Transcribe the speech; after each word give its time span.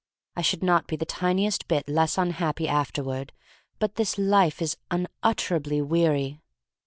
I 0.35 0.41
should 0.41 0.63
not 0.63 0.87
be 0.87 0.95
the 0.95 1.05
tiniest 1.05 1.67
bit 1.67 1.87
less 1.87 2.17
unhappy 2.17 2.67
afterward— 2.67 3.31
but 3.79 3.97
this 3.97 4.17
life 4.17 4.59
is 4.59 4.75
unutterably 4.89 5.79
weary. 5.79 6.41